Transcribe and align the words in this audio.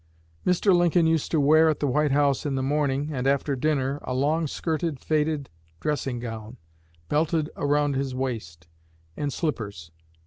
Mr. 0.47 0.75
Lincoln 0.75 1.05
used 1.05 1.29
to 1.29 1.39
wear 1.39 1.69
at 1.69 1.79
the 1.79 1.85
White 1.85 2.09
House 2.11 2.43
in 2.43 2.55
the 2.55 2.63
morning, 2.63 3.11
and 3.13 3.27
after 3.27 3.55
dinner, 3.55 3.99
a 4.01 4.15
long 4.15 4.47
skirted 4.47 4.99
faded 4.99 5.47
dressing 5.79 6.17
gown, 6.17 6.57
belted 7.07 7.51
around 7.55 7.95
his 7.95 8.15
waist, 8.15 8.65
and 9.15 9.31
slippers. 9.31 9.91